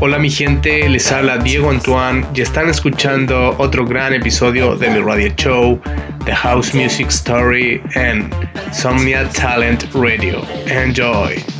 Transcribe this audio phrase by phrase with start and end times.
[0.00, 5.00] Hola mi gente, les habla Diego Antoine y están escuchando otro gran episodio de mi
[5.00, 5.80] radio show,
[6.24, 8.30] The House Music Story en
[8.72, 10.40] Somnia Talent Radio.
[10.66, 11.57] Enjoy.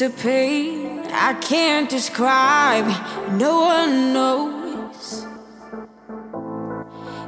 [0.00, 2.86] A pain I can't describe.
[3.32, 5.26] No one knows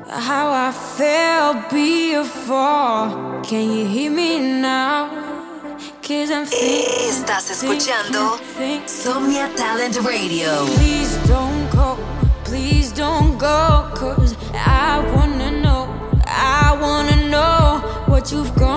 [0.09, 3.43] how I felt before.
[3.43, 5.11] Can you hear me now?
[6.03, 8.39] Cause I'm thinking, Estás escuchando
[8.87, 10.65] Somnia Talent Radio.
[10.77, 11.99] Please don't go,
[12.45, 13.91] please don't go.
[13.95, 15.89] Cause I wanna know,
[16.27, 18.74] I wanna know what you've gone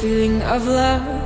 [0.00, 1.22] feeling of love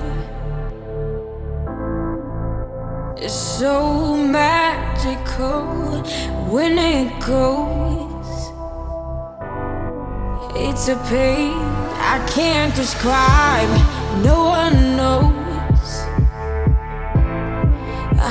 [3.21, 5.65] is so magical
[6.53, 8.31] when it goes.
[10.55, 11.59] It's a pain
[12.15, 13.71] I can't describe.
[14.23, 15.91] No one knows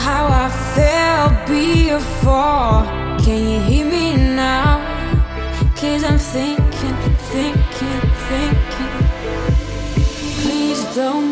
[0.06, 2.86] how I felt before.
[3.26, 4.80] Can you hear me now?
[5.76, 6.69] Cause I'm thinking,
[11.00, 11.29] Please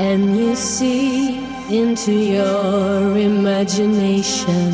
[0.00, 4.72] and you see into your imagination.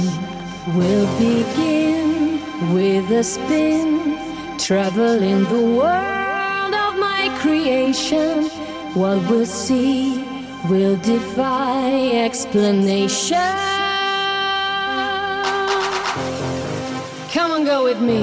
[0.76, 2.38] We'll begin
[2.72, 4.18] with a spin,
[4.56, 8.44] travel in the world of my creation.
[8.94, 10.24] What we'll see
[10.70, 11.90] will defy
[12.24, 13.36] explanation.
[17.34, 18.22] Come on, go with me.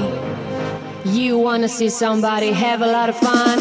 [1.04, 3.60] You wanna see somebody have a lot of fun?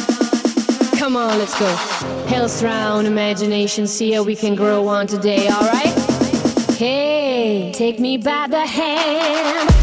[0.98, 2.23] Come on, let's go.
[2.34, 5.94] Health round, imagination, see how we can grow on today, alright?
[6.72, 9.83] Hey, take me by the hand.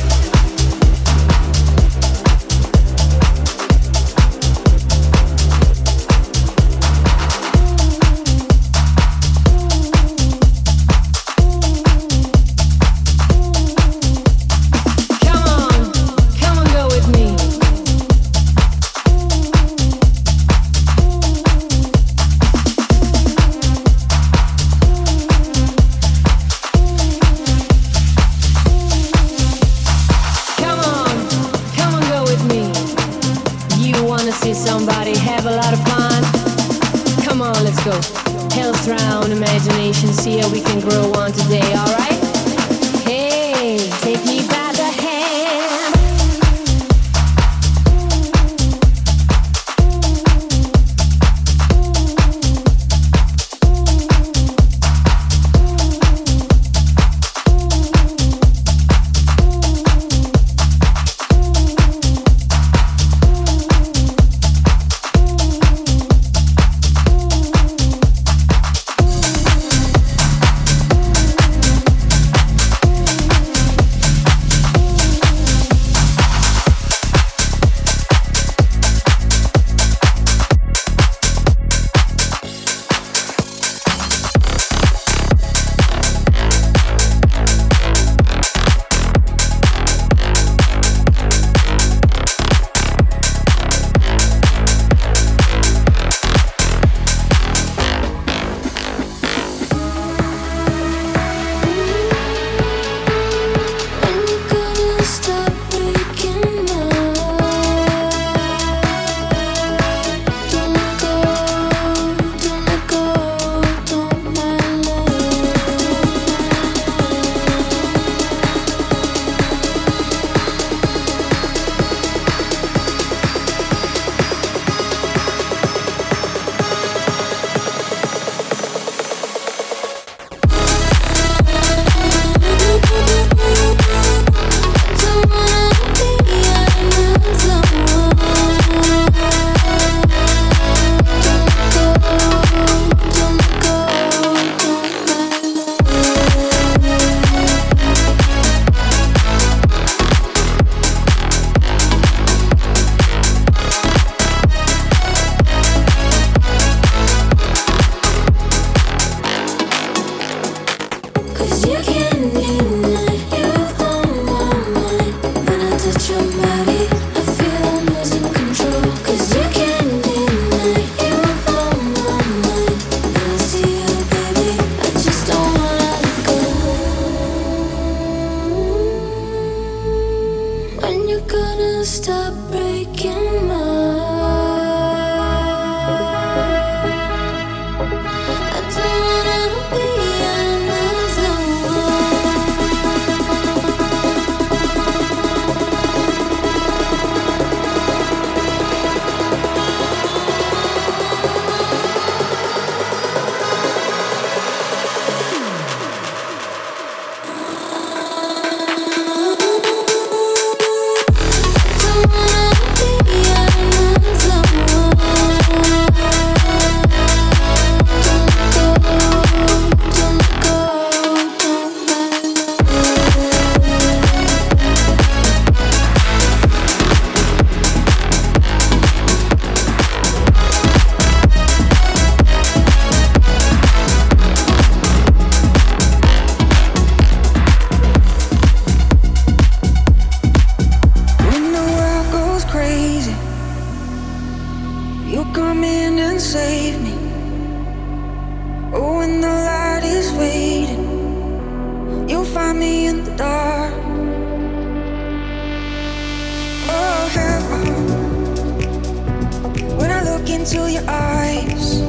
[260.20, 261.80] look into your eyes.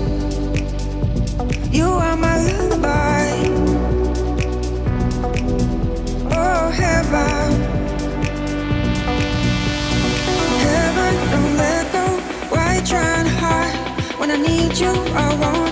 [1.71, 3.27] You are my lullaby.
[6.31, 7.51] Oh, heaven.
[10.67, 12.05] Heaven, don't let go.
[12.55, 14.19] Why try and hide?
[14.19, 15.70] When I need you, I want.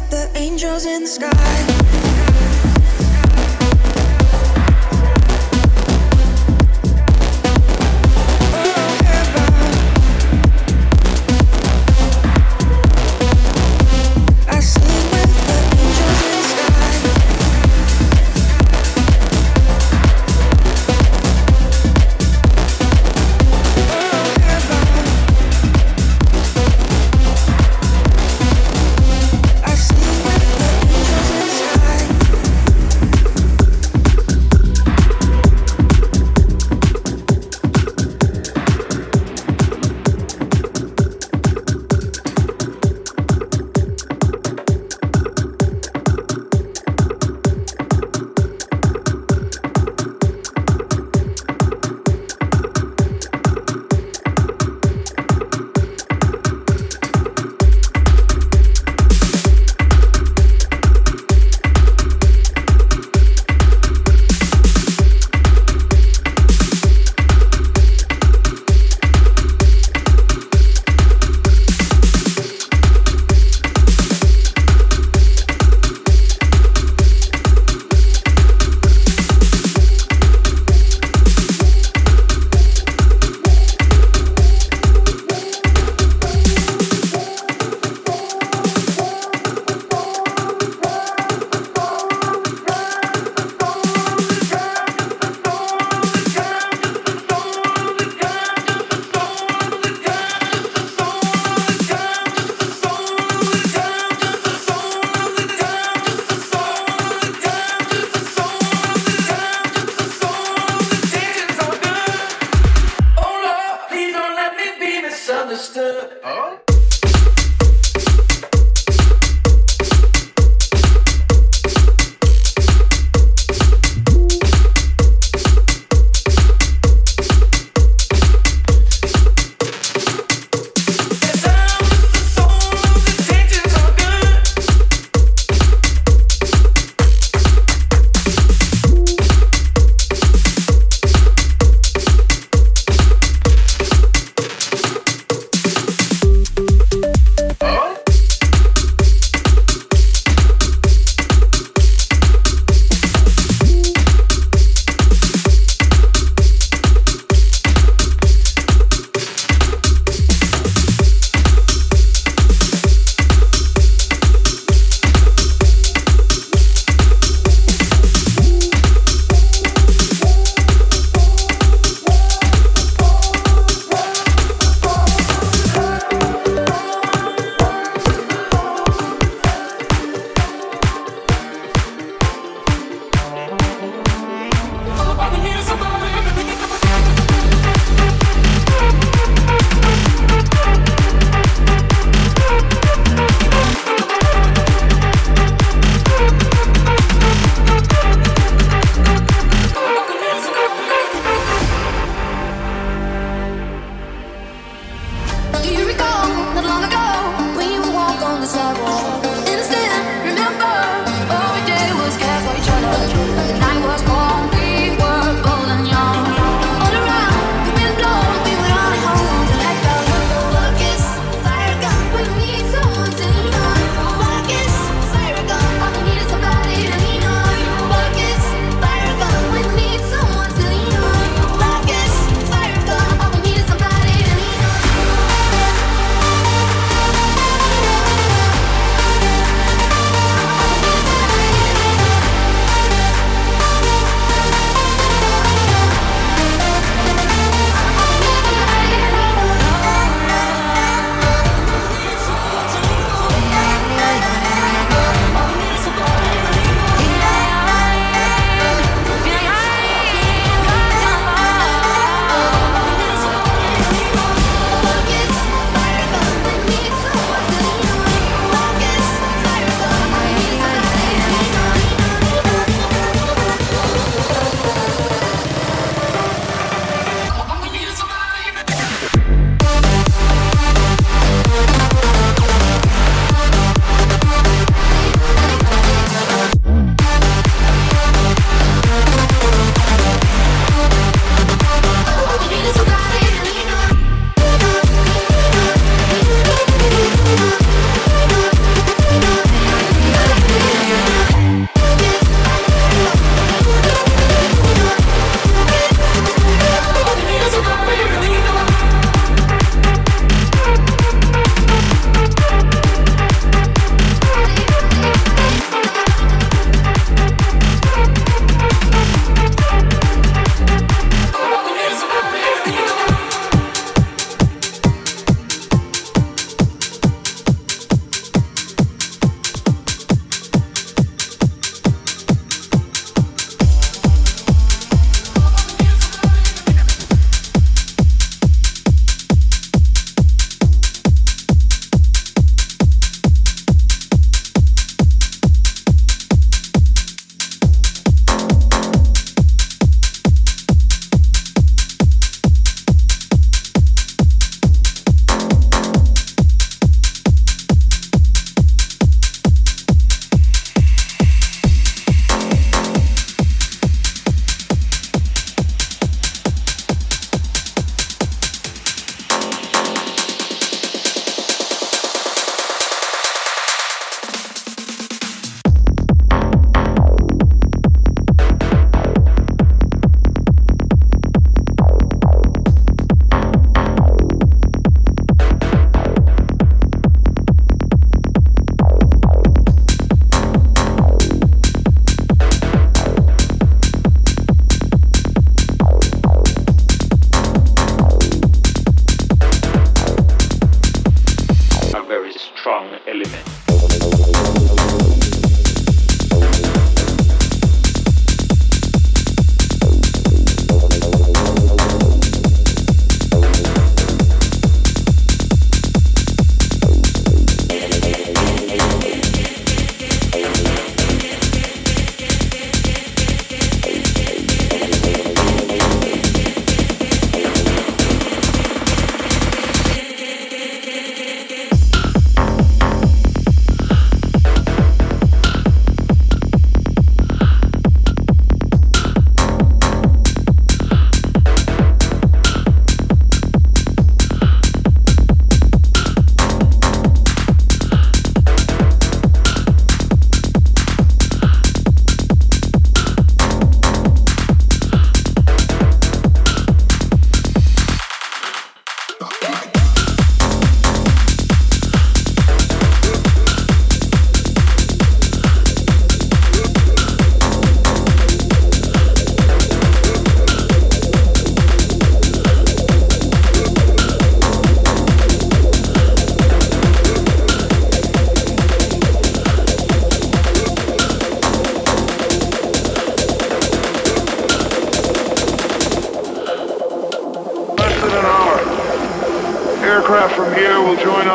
[0.00, 2.67] With the angels in the sky.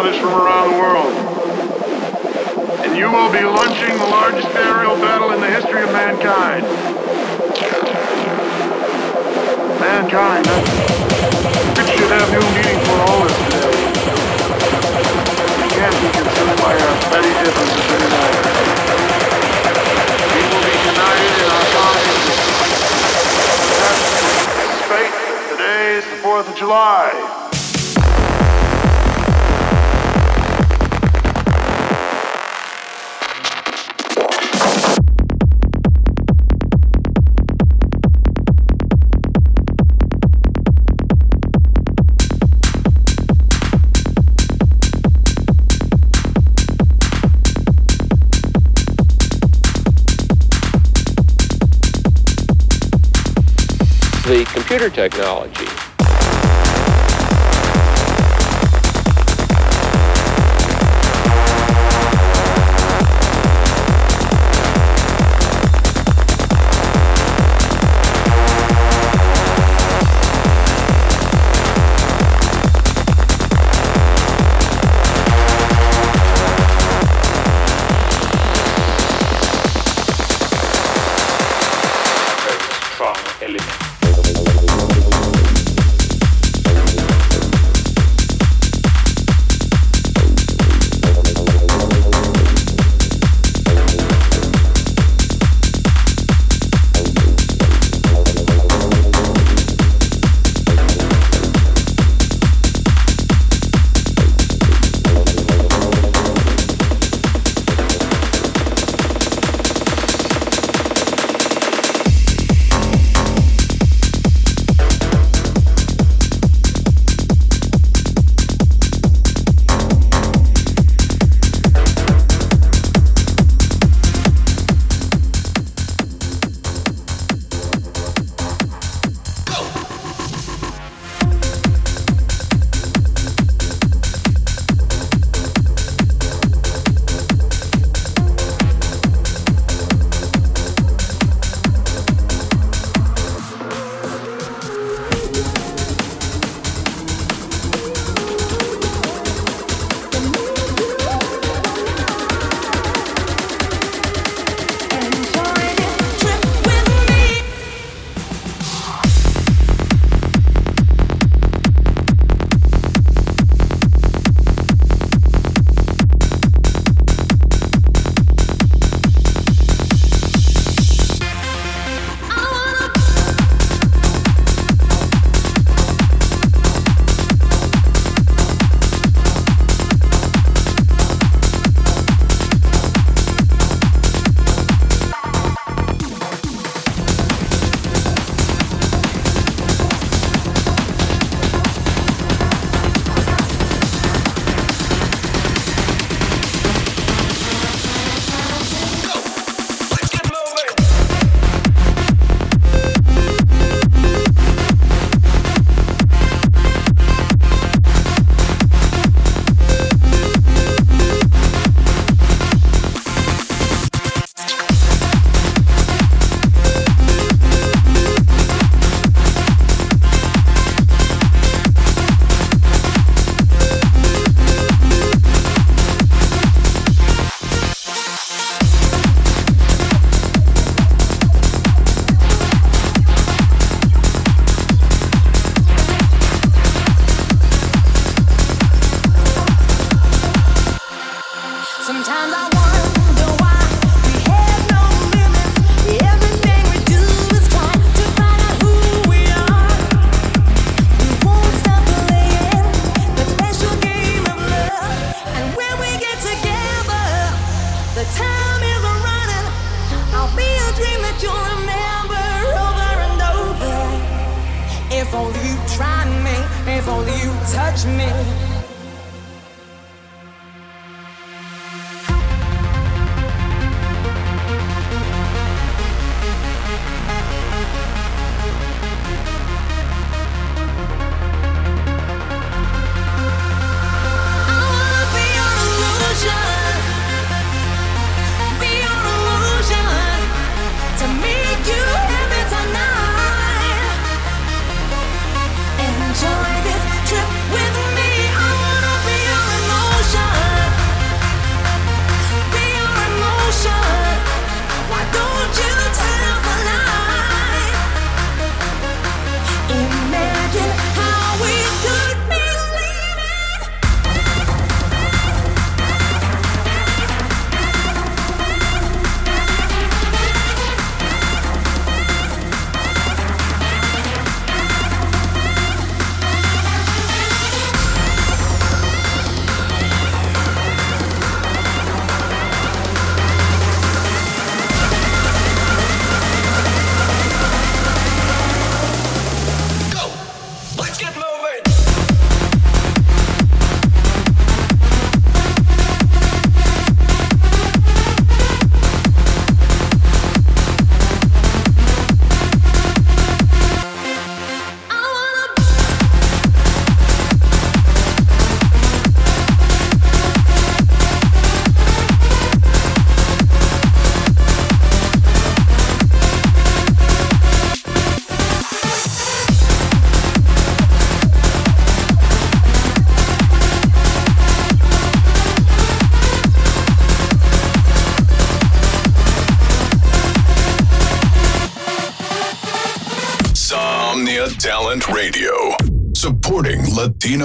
[0.04, 1.14] Will from around the world.
[2.84, 6.64] And you will be launching the largest aerial battle in the history of mankind.
[9.80, 13.80] Mankind, that should have new meaning for all of us today.
[15.64, 18.44] We can't be consumed by our petty differences anymore.
[20.36, 22.04] We will be united in our common
[24.52, 25.16] That's fate.
[25.56, 27.23] Today is the 4th of July.
[54.74, 55.73] Computer technology.